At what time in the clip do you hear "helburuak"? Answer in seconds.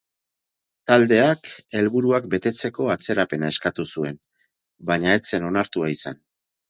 1.81-2.25